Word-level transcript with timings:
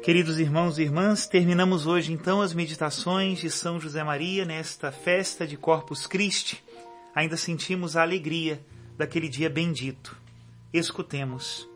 Queridos 0.00 0.40
irmãos 0.40 0.78
e 0.78 0.82
irmãs, 0.82 1.28
terminamos 1.28 1.86
hoje 1.86 2.12
então 2.12 2.40
as 2.40 2.52
meditações 2.52 3.38
de 3.38 3.48
São 3.48 3.78
José 3.78 4.02
Maria 4.02 4.44
nesta 4.44 4.90
festa 4.90 5.46
de 5.46 5.56
Corpus 5.56 6.08
Christi. 6.08 6.64
Ainda 7.14 7.36
sentimos 7.36 7.96
a 7.96 8.02
alegria 8.02 8.64
daquele 8.96 9.28
dia 9.28 9.48
bendito. 9.48 10.16
Escutemos. 10.72 11.68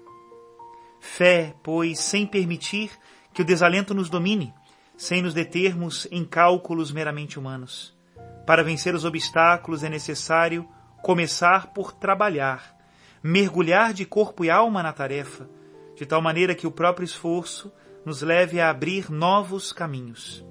Fé, 0.99 1.55
pois, 1.63 2.01
sem 2.01 2.27
permitir 2.27 2.91
que 3.33 3.43
o 3.43 3.45
desalento 3.45 3.95
nos 3.95 4.11
domine, 4.11 4.53
sem 4.97 5.23
nos 5.23 5.33
determos 5.33 6.09
em 6.11 6.25
cálculos 6.25 6.91
meramente 6.91 7.39
humanos. 7.39 7.97
Para 8.45 8.65
vencer 8.65 8.93
os 8.93 9.05
obstáculos 9.05 9.85
é 9.85 9.89
necessário 9.89 10.69
começar 11.01 11.73
por 11.73 11.93
trabalhar, 11.93 12.77
mergulhar 13.23 13.93
de 13.93 14.05
corpo 14.05 14.45
e 14.45 14.51
alma 14.51 14.83
na 14.83 14.93
tarefa, 14.93 15.49
de 15.95 16.05
tal 16.05 16.21
maneira 16.21 16.57
que 16.57 16.67
o 16.67 16.73
próprio 16.73 17.05
esforço 17.05 17.73
nos 18.07 18.23
leve 18.23 18.61
a 18.61 18.71
abrir 18.71 19.11
novos 19.11 19.73
caminhos. 19.73 20.47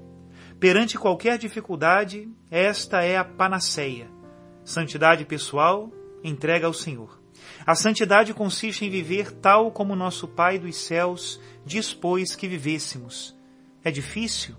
Perante 0.60 0.98
qualquer 0.98 1.38
dificuldade, 1.38 2.30
esta 2.52 3.02
é 3.02 3.16
a 3.16 3.24
panaceia. 3.24 4.12
Santidade 4.62 5.24
pessoal, 5.24 5.90
entrega 6.22 6.68
ao 6.68 6.74
Senhor. 6.74 7.18
A 7.66 7.74
santidade 7.74 8.34
consiste 8.34 8.84
em 8.84 8.90
viver 8.90 9.32
tal 9.32 9.72
como 9.72 9.96
nosso 9.96 10.28
Pai 10.28 10.60
dos 10.60 10.76
céus 10.76 11.40
dispôs 11.66 12.36
que 12.36 12.46
vivêssemos. 12.46 13.34
É 13.82 13.90
difícil? 13.90 14.56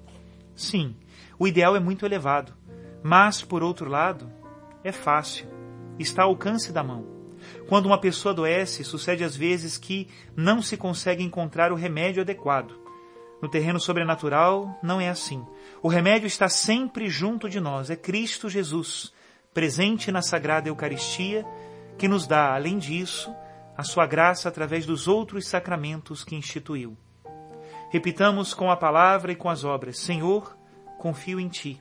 Sim, 0.55 0.97
o 1.39 1.47
ideal 1.47 1.77
é 1.77 1.81
muito 1.81 2.07
elevado. 2.07 2.55
Mas, 3.03 3.43
por 3.43 3.63
outro 3.63 3.91
lado, 3.91 4.33
é 4.83 4.91
fácil. 4.91 5.47
Está 5.99 6.23
ao 6.23 6.31
alcance 6.31 6.73
da 6.73 6.83
mão. 6.83 7.07
Quando 7.69 7.87
uma 7.87 8.01
pessoa 8.01 8.33
adoece, 8.33 8.85
sucede 8.85 9.23
às 9.23 9.37
vezes 9.37 9.77
que 9.77 10.09
não 10.35 10.63
se 10.63 10.79
consegue 10.79 11.23
encontrar 11.23 11.73
o 11.73 11.77
remédio 11.77 12.23
adequado. 12.23 12.86
No 13.47 13.51
terreno 13.51 13.79
sobrenatural, 13.79 14.77
não 14.83 15.01
é 15.01 15.09
assim. 15.09 15.47
O 15.81 15.87
remédio 15.87 16.27
está 16.27 16.49
sempre 16.49 17.09
junto 17.09 17.49
de 17.49 17.61
nós, 17.61 17.91
é 17.91 17.95
Cristo 17.95 18.51
Jesus, 18.51 19.13
presente 19.55 20.11
na 20.11 20.21
Sagrada 20.21 20.69
Eucaristia, 20.69 21.47
que 21.97 22.09
nos 22.09 22.27
dá, 22.27 22.57
além 22.57 22.77
disso, 22.77 23.33
a 23.77 23.85
sua 23.85 24.05
graça 24.05 24.49
através 24.49 24.85
dos 24.85 25.07
outros 25.07 25.47
sacramentos 25.47 26.25
que 26.25 26.35
instituiu. 26.35 26.97
Repitamos 27.89 28.53
com 28.53 28.69
a 28.69 28.77
palavra 28.77 29.31
e 29.31 29.37
com 29.37 29.49
as 29.49 29.63
obras: 29.63 30.01
Senhor, 30.01 30.59
confio 30.99 31.39
em 31.39 31.47
ti. 31.47 31.81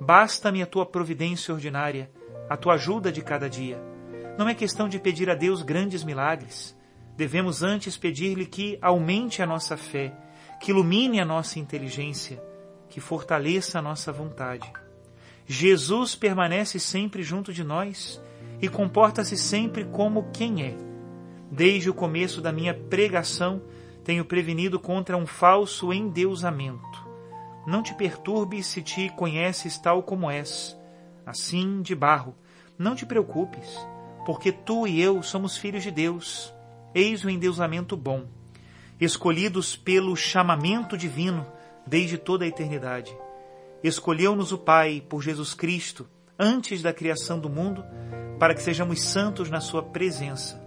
Basta-me 0.00 0.64
a 0.64 0.66
tua 0.66 0.84
providência 0.84 1.54
ordinária, 1.54 2.10
a 2.50 2.56
tua 2.56 2.74
ajuda 2.74 3.12
de 3.12 3.22
cada 3.22 3.48
dia. 3.48 3.80
Não 4.36 4.48
é 4.48 4.52
questão 4.52 4.88
de 4.88 4.98
pedir 4.98 5.30
a 5.30 5.36
Deus 5.36 5.62
grandes 5.62 6.02
milagres. 6.02 6.76
Devemos 7.16 7.62
antes 7.62 7.96
pedir-lhe 7.96 8.46
que 8.46 8.76
aumente 8.82 9.40
a 9.40 9.46
nossa 9.46 9.76
fé 9.76 10.12
que 10.60 10.70
ilumine 10.70 11.20
a 11.20 11.24
nossa 11.24 11.58
inteligência, 11.58 12.42
que 12.88 13.00
fortaleça 13.00 13.78
a 13.78 13.82
nossa 13.82 14.12
vontade. 14.12 14.70
Jesus 15.46 16.14
permanece 16.14 16.78
sempre 16.78 17.22
junto 17.22 17.52
de 17.52 17.64
nós 17.64 18.20
e 18.60 18.68
comporta-se 18.68 19.36
sempre 19.36 19.84
como 19.84 20.30
quem 20.32 20.62
é. 20.62 20.76
Desde 21.50 21.88
o 21.88 21.94
começo 21.94 22.40
da 22.40 22.52
minha 22.52 22.74
pregação, 22.74 23.62
tenho 24.04 24.24
prevenido 24.24 24.78
contra 24.78 25.16
um 25.16 25.26
falso 25.26 25.92
endeusamento. 25.92 27.06
Não 27.66 27.82
te 27.82 27.94
perturbes 27.94 28.66
se 28.66 28.82
te 28.82 29.10
conheces 29.10 29.78
tal 29.78 30.02
como 30.02 30.30
és, 30.30 30.76
assim 31.24 31.80
de 31.82 31.94
barro. 31.94 32.34
Não 32.78 32.94
te 32.94 33.06
preocupes, 33.06 33.78
porque 34.24 34.52
tu 34.52 34.86
e 34.86 35.00
eu 35.00 35.22
somos 35.22 35.56
filhos 35.56 35.82
de 35.82 35.90
Deus. 35.90 36.52
Eis 36.94 37.24
o 37.24 37.30
endeusamento 37.30 37.96
bom 37.96 38.26
escolhidos 39.00 39.76
pelo 39.76 40.16
chamamento 40.16 40.96
divino 40.96 41.46
desde 41.86 42.18
toda 42.18 42.44
a 42.44 42.48
eternidade. 42.48 43.16
Escolheu-nos 43.82 44.50
o 44.52 44.58
Pai 44.58 45.02
por 45.08 45.22
Jesus 45.22 45.54
Cristo 45.54 46.08
antes 46.38 46.82
da 46.82 46.92
criação 46.92 47.38
do 47.38 47.48
mundo 47.48 47.84
para 48.38 48.54
que 48.54 48.62
sejamos 48.62 49.02
santos 49.02 49.50
na 49.50 49.60
Sua 49.60 49.82
presença. 49.82 50.60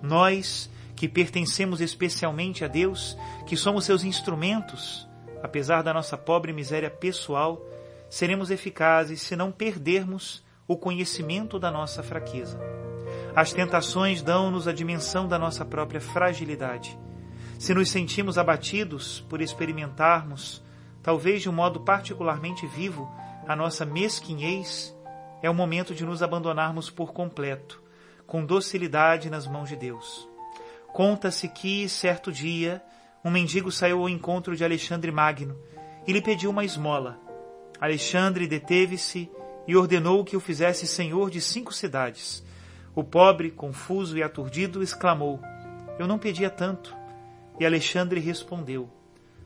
Nós, 0.00 0.70
que 0.94 1.08
pertencemos 1.08 1.80
especialmente 1.80 2.64
a 2.64 2.68
Deus, 2.68 3.16
que 3.46 3.56
somos 3.56 3.84
seus 3.84 4.04
instrumentos, 4.04 5.08
apesar 5.42 5.82
da 5.82 5.92
nossa 5.92 6.16
pobre 6.16 6.52
miséria 6.52 6.90
pessoal, 6.90 7.60
seremos 8.08 8.50
eficazes 8.50 9.20
se 9.20 9.34
não 9.34 9.50
perdermos 9.50 10.44
o 10.66 10.76
conhecimento 10.76 11.58
da 11.58 11.70
nossa 11.70 12.02
fraqueza. 12.02 12.58
As 13.34 13.52
tentações 13.52 14.22
dão-nos 14.22 14.68
a 14.68 14.72
dimensão 14.72 15.26
da 15.26 15.38
nossa 15.38 15.64
própria 15.64 16.00
fragilidade 16.00 16.96
se 17.64 17.72
nos 17.72 17.88
sentimos 17.88 18.36
abatidos 18.36 19.24
por 19.26 19.40
experimentarmos, 19.40 20.62
talvez 21.02 21.40
de 21.40 21.48
um 21.48 21.52
modo 21.52 21.80
particularmente 21.80 22.66
vivo, 22.66 23.10
a 23.48 23.56
nossa 23.56 23.86
mesquinhez, 23.86 24.94
é 25.40 25.48
o 25.48 25.54
momento 25.54 25.94
de 25.94 26.04
nos 26.04 26.22
abandonarmos 26.22 26.90
por 26.90 27.14
completo, 27.14 27.82
com 28.26 28.44
docilidade 28.44 29.30
nas 29.30 29.46
mãos 29.46 29.70
de 29.70 29.76
Deus. 29.76 30.28
Conta-se 30.92 31.48
que, 31.48 31.88
certo 31.88 32.30
dia, 32.30 32.82
um 33.24 33.30
mendigo 33.30 33.72
saiu 33.72 34.00
ao 34.00 34.10
encontro 34.10 34.54
de 34.54 34.62
Alexandre 34.62 35.10
Magno 35.10 35.56
e 36.06 36.12
lhe 36.12 36.20
pediu 36.20 36.50
uma 36.50 36.66
esmola. 36.66 37.18
Alexandre 37.80 38.46
deteve-se 38.46 39.30
e 39.66 39.74
ordenou 39.74 40.22
que 40.22 40.36
o 40.36 40.40
fizesse 40.40 40.86
senhor 40.86 41.30
de 41.30 41.40
cinco 41.40 41.72
cidades. 41.72 42.44
O 42.94 43.02
pobre, 43.02 43.50
confuso 43.50 44.18
e 44.18 44.22
aturdido, 44.22 44.82
exclamou: 44.82 45.40
Eu 45.98 46.06
não 46.06 46.18
pedia 46.18 46.50
tanto. 46.50 47.03
E 47.58 47.64
Alexandre 47.64 48.20
respondeu: 48.20 48.88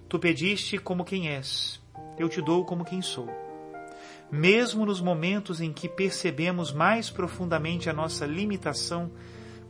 Tu 0.08 0.18
pediste 0.18 0.78
como 0.78 1.04
quem 1.04 1.28
és, 1.28 1.80
eu 2.18 2.28
te 2.28 2.40
dou 2.40 2.64
como 2.64 2.84
quem 2.84 3.02
sou. 3.02 3.28
Mesmo 4.30 4.84
nos 4.84 5.00
momentos 5.00 5.60
em 5.60 5.72
que 5.72 5.88
percebemos 5.88 6.72
mais 6.72 7.10
profundamente 7.10 7.88
a 7.88 7.92
nossa 7.92 8.26
limitação, 8.26 9.10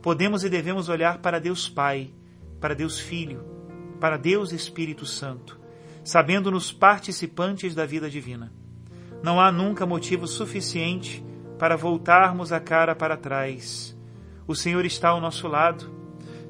podemos 0.01 0.43
e 0.43 0.49
devemos 0.49 0.89
olhar 0.89 1.19
para 1.19 1.39
Deus 1.39 1.69
Pai, 1.69 2.11
para 2.59 2.73
Deus 2.73 2.99
Filho, 2.99 3.43
para 3.99 4.17
Deus 4.17 4.51
Espírito 4.51 5.05
Santo, 5.05 5.59
sabendo-nos 6.03 6.71
participantes 6.71 7.73
da 7.73 7.85
vida 7.85 8.09
divina. 8.09 8.51
Não 9.23 9.39
há 9.39 9.51
nunca 9.51 9.85
motivo 9.85 10.27
suficiente 10.27 11.23
para 11.57 11.75
voltarmos 11.75 12.51
a 12.53 12.59
cara 12.59 12.95
para 12.95 13.17
trás. 13.17 13.97
O 14.47 14.55
Senhor 14.55 14.85
está 14.85 15.09
ao 15.09 15.21
nosso 15.21 15.47
lado 15.47 15.98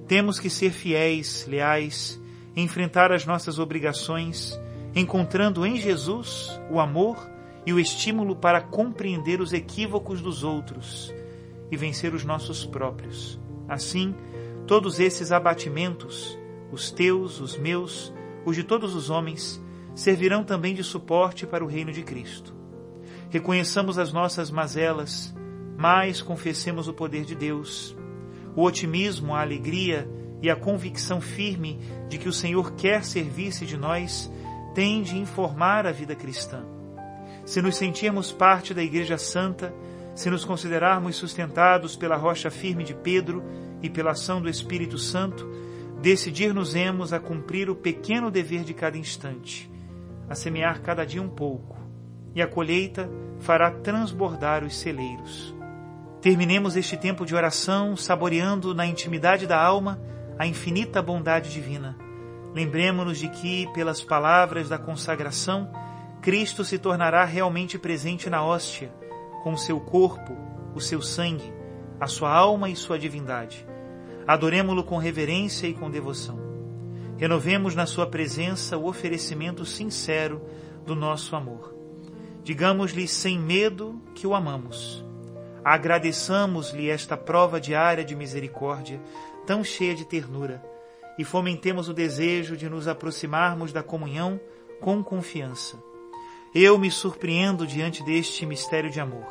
temos 0.10 0.40
que 0.40 0.50
ser 0.50 0.72
fiéis, 0.72 1.46
leais, 1.48 2.20
enfrentar 2.56 3.12
as 3.12 3.28
nossas 3.28 3.60
obrigações, 3.60 4.60
encontrando 4.96 5.64
em 5.64 5.78
Jesus 5.78 6.60
o 6.72 6.80
amor 6.80 7.30
e 7.64 7.72
o 7.72 7.80
estímulo 7.80 8.36
para 8.36 8.60
compreender 8.60 9.40
os 9.40 9.54
equívocos 9.54 10.20
dos 10.20 10.44
outros 10.44 11.14
e 11.72 11.78
vencer 11.78 12.16
os 12.16 12.26
nossos 12.26 12.66
próprios. 12.66 13.40
Assim, 13.68 14.16
todos 14.66 15.00
esses 15.00 15.32
abatimentos, 15.32 16.36
os 16.72 16.90
teus, 16.90 17.40
os 17.40 17.56
meus, 17.56 18.12
os 18.44 18.56
de 18.56 18.64
todos 18.64 18.96
os 18.96 19.12
homens, 19.12 19.62
servirão 19.94 20.44
também 20.44 20.74
de 20.74 20.84
suporte 20.84 21.46
para 21.46 21.64
o 21.64 21.68
reino 21.68 21.92
de 21.92 22.02
Cristo. 22.02 22.52
Reconheçamos 23.30 24.00
as 24.00 24.12
nossas 24.12 24.50
mazelas, 24.50 25.36
mas 25.78 26.20
confessemos 26.20 26.88
o 26.88 26.94
poder 26.96 27.26
de 27.26 27.36
Deus 27.36 27.96
o 28.60 28.64
otimismo, 28.66 29.34
a 29.34 29.40
alegria 29.40 30.06
e 30.42 30.50
a 30.50 30.56
convicção 30.56 31.22
firme 31.22 31.80
de 32.10 32.18
que 32.18 32.28
o 32.28 32.34
Senhor 32.34 32.74
quer 32.74 33.06
servir-se 33.06 33.66
de 33.66 33.78
nós 33.78 34.30
têm 34.76 35.02
de 35.02 35.18
informar 35.18 35.88
a 35.88 35.94
vida 35.94 36.14
cristã. 36.14 36.66
Se 37.46 37.62
nos 37.62 37.78
sentirmos 37.78 38.34
parte 38.34 38.74
da 38.74 38.84
Igreja 38.84 39.18
Santa, 39.18 39.74
se 40.14 40.30
nos 40.30 40.44
considerarmos 40.44 41.16
sustentados 41.16 41.96
pela 41.96 42.18
rocha 42.18 42.52
firme 42.52 42.84
de 42.84 42.94
Pedro 42.94 43.42
e 43.82 43.90
pela 43.90 44.12
ação 44.12 44.42
do 44.42 44.50
Espírito 44.50 44.98
Santo, 44.98 45.50
decidir-nos-emos 46.02 47.14
a 47.14 47.20
cumprir 47.20 47.70
o 47.70 47.76
pequeno 47.76 48.30
dever 48.30 48.66
de 48.66 48.74
cada 48.74 48.98
instante, 48.98 49.72
a 50.28 50.36
semear 50.36 50.82
cada 50.82 51.06
dia 51.06 51.22
um 51.22 51.30
pouco, 51.30 51.78
e 52.36 52.42
a 52.42 52.48
colheita 52.48 53.10
fará 53.40 53.72
transbordar 53.72 54.66
os 54.66 54.78
celeiros. 54.78 55.58
Terminemos 56.22 56.76
este 56.76 56.98
tempo 56.98 57.26
de 57.26 57.34
oração 57.34 57.96
saboreando 57.96 58.76
na 58.76 58.86
intimidade 58.86 59.48
da 59.48 59.58
alma 59.58 60.02
a 60.38 60.46
infinita 60.46 61.02
bondade 61.02 61.50
divina. 61.50 61.98
Lembremos-nos 62.54 63.20
de 63.20 63.30
que, 63.30 63.72
pelas 63.74 64.04
palavras 64.04 64.68
da 64.68 64.78
consagração, 64.78 65.72
Cristo 66.22 66.66
se 66.66 66.78
tornará 66.78 67.24
realmente 67.24 67.80
presente 67.80 68.30
na 68.30 68.44
hóstia, 68.44 68.92
com 69.44 69.54
o 69.54 69.58
seu 69.58 69.80
corpo, 69.80 70.36
o 70.76 70.82
seu 70.82 71.02
sangue, 71.02 71.54
a 72.02 72.08
sua 72.08 72.34
alma 72.34 72.70
e 72.70 72.76
sua 72.76 73.00
divindade. 73.00 73.66
Adoremo-lo 74.28 74.84
com 74.84 74.98
reverência 74.98 75.68
e 75.68 75.74
com 75.74 75.90
devoção. 75.90 76.38
Renovemos 77.18 77.76
na 77.76 77.86
sua 77.86 78.06
presença 78.06 78.78
o 78.78 78.88
oferecimento 78.88 79.64
sincero 79.64 80.42
do 80.86 80.96
nosso 80.96 81.34
amor. 81.34 81.74
Digamos-lhe 82.44 83.08
sem 83.08 83.40
medo 83.40 84.02
que 84.14 84.28
o 84.28 84.36
amamos 84.36 85.08
Agradeçamos-lhe 85.64 86.90
esta 86.90 87.18
prova 87.18 87.60
diária 87.60 88.04
de 88.04 88.16
misericórdia, 88.16 89.00
tão 89.46 89.64
cheia 89.64 89.94
de 89.94 90.06
ternura, 90.06 90.64
e 91.18 91.24
fomentemos 91.24 91.90
o 91.90 91.94
desejo 91.94 92.56
de 92.56 92.70
nos 92.70 92.88
aproximarmos 92.88 93.74
da 93.74 93.84
comunhão 93.84 94.40
com 94.80 95.04
confiança. 95.04 95.78
Eu 96.56 96.78
me 96.78 96.90
surpreendo 96.90 97.68
diante 97.68 98.04
deste 98.04 98.46
mistério 98.46 98.90
de 98.90 99.00
amor. 99.00 99.28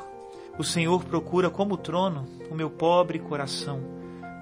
O 0.59 0.65
Senhor 0.65 1.03
procura 1.05 1.49
como 1.49 1.77
trono 1.77 2.27
o 2.51 2.55
meu 2.55 2.69
pobre 2.69 3.19
coração, 3.19 3.81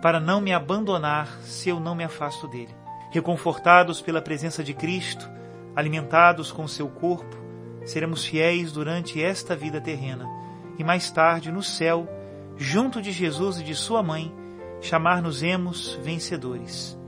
para 0.03 0.19
não 0.19 0.41
me 0.41 0.53
abandonar 0.53 1.41
se 1.43 1.69
eu 1.69 1.79
não 1.79 1.95
me 1.95 2.05
afasto 2.05 2.49
dele. 2.49 2.75
Reconfortados 3.11 4.01
pela 4.03 4.21
presença 4.21 4.65
de 4.65 4.75
Cristo, 4.75 5.31
alimentados 5.75 6.51
com 6.51 6.67
seu 6.67 6.89
corpo, 6.89 7.37
seremos 7.85 8.25
fiéis 8.25 8.73
durante 8.73 9.23
esta 9.23 9.55
vida 9.55 9.81
terrena 9.81 10.46
e 10.79 10.85
mais 10.85 11.11
tarde 11.11 11.51
no 11.51 11.63
céu, 11.63 12.09
junto 12.57 13.01
de 13.01 13.13
Jesus 13.13 13.61
e 13.61 13.65
de 13.65 13.75
sua 13.75 14.03
mãe, 14.03 14.33
chamar-nos-emos 14.81 15.99
vencedores. 16.03 16.99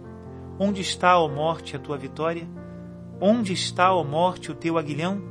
Onde 0.59 0.81
está, 0.81 1.19
ó 1.19 1.29
morte, 1.29 1.77
a 1.77 1.79
tua 1.79 1.97
vitória? 1.97 2.49
Onde 3.21 3.53
está, 3.53 3.93
ó 3.93 4.03
morte, 4.03 4.51
o 4.51 4.55
teu 4.55 4.79
aguilhão? 4.79 5.23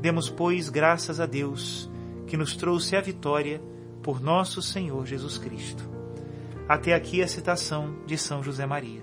Demos, 0.00 0.28
pois, 0.28 0.68
graças 0.68 1.20
a 1.20 1.26
Deus, 1.26 1.90
que 2.26 2.36
nos 2.36 2.56
trouxe 2.56 2.96
a 2.96 3.00
vitória 3.00 3.62
por 4.02 4.20
nosso 4.20 4.60
Senhor 4.60 5.06
Jesus 5.06 5.38
Cristo. 5.38 5.88
Até 6.68 6.94
aqui 6.94 7.22
a 7.22 7.28
citação 7.28 7.96
de 8.06 8.18
São 8.18 8.42
José 8.42 8.66
Maria. 8.66 9.02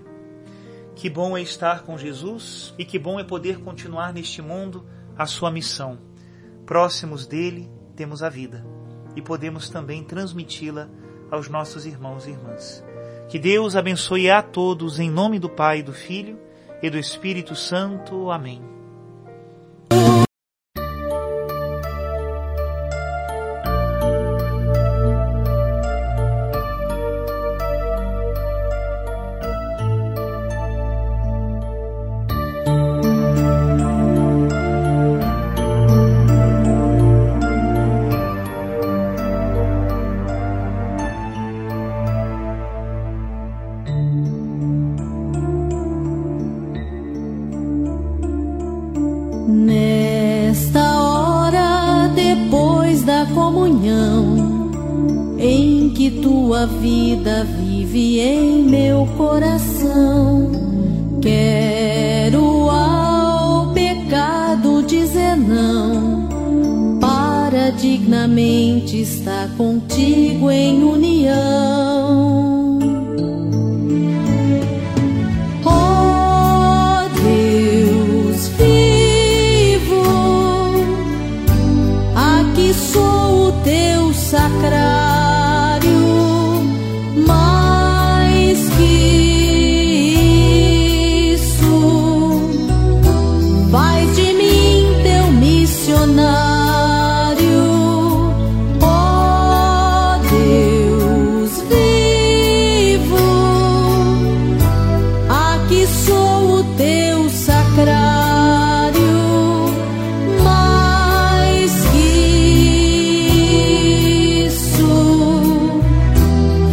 Que 0.94 1.08
bom 1.08 1.36
é 1.36 1.40
estar 1.40 1.82
com 1.82 1.96
Jesus 1.96 2.74
e 2.78 2.84
que 2.84 2.98
bom 2.98 3.18
é 3.18 3.24
poder 3.24 3.60
continuar 3.60 4.12
neste 4.12 4.42
mundo 4.42 4.84
a 5.16 5.24
sua 5.24 5.50
missão. 5.50 5.98
Próximos 6.66 7.26
dele 7.26 7.70
temos 7.90 8.22
a 8.22 8.28
vida 8.28 8.64
e 9.14 9.22
podemos 9.22 9.68
também 9.68 10.02
transmiti-la 10.02 10.88
aos 11.30 11.48
nossos 11.48 11.86
irmãos 11.86 12.26
e 12.26 12.30
irmãs. 12.30 12.84
Que 13.28 13.38
Deus 13.38 13.76
abençoe 13.76 14.28
a 14.30 14.42
todos 14.42 14.98
em 14.98 15.10
nome 15.10 15.38
do 15.38 15.48
Pai, 15.48 15.82
do 15.82 15.92
Filho 15.92 16.38
e 16.82 16.90
do 16.90 16.98
Espírito 16.98 17.54
Santo. 17.54 18.30
Amém. 18.30 18.79
Tua 56.22 56.66
vida 56.66 57.44
vive 57.44 58.20
em 58.20 58.62
meu 58.62 59.06
coração. 59.16 60.50
Quero 61.20 62.70
ao 62.70 63.72
pecado 63.72 64.82
dizer 64.82 65.36
não, 65.36 66.28
para 67.00 67.70
dignamente 67.70 69.00
estar 69.00 69.48
contigo 69.56 70.50
em 70.50 70.82
união. 70.82 72.49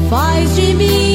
Fazendo 0.10 1.07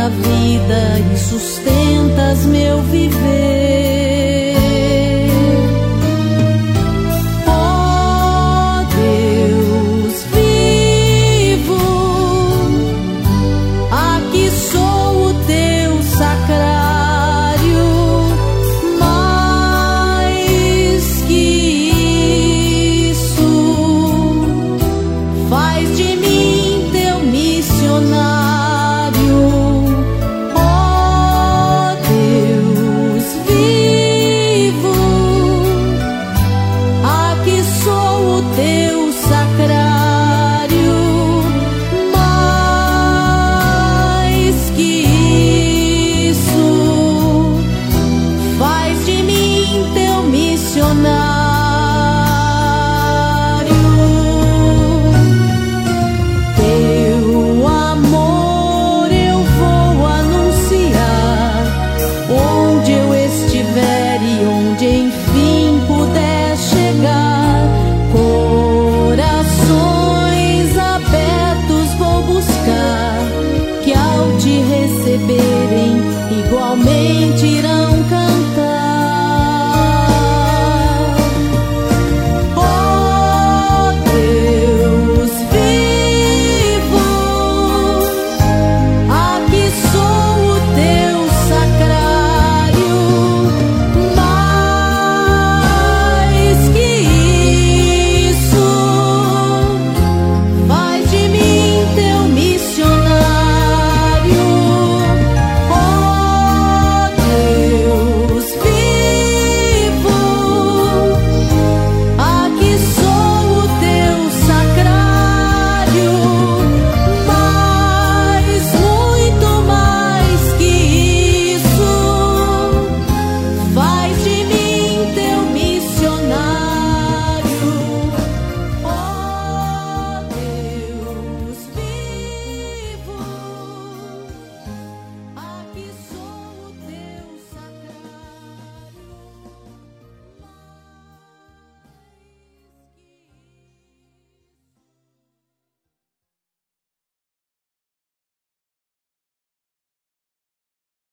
da 0.00 0.08
vida 0.08 0.98
e 1.12 1.18
sustentas 1.18 2.46
meu 2.46 2.80
viver. 2.84 3.49